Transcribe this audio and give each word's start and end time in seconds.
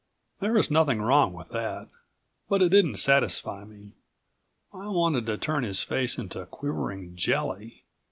There 0.39 0.53
was 0.53 0.71
nothing 0.71 0.99
wrong 0.99 1.31
with 1.31 1.49
that, 1.49 1.87
but 2.49 2.63
it 2.63 2.69
didn't 2.69 2.95
satisfy 2.95 3.65
me. 3.65 3.91
I 4.73 4.87
wanted 4.87 5.27
to 5.27 5.37
turn 5.37 5.63
his 5.63 5.83
face 5.83 6.17
into 6.17 6.43
quivering 6.47 7.15
jelly. 7.15 7.83